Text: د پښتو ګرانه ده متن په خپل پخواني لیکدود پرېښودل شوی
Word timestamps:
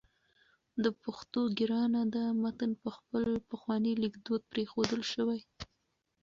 د 0.83 0.85
پښتو 1.03 1.41
ګرانه 1.59 2.03
ده 2.13 2.23
متن 2.41 2.71
په 2.83 2.89
خپل 2.97 3.23
پخواني 3.49 3.93
لیکدود 4.03 4.41
پرېښودل 4.51 5.01
شوی 5.13 5.39